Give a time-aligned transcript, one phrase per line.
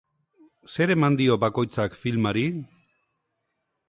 [0.75, 2.47] Zer eman dio bakoitzak filmari?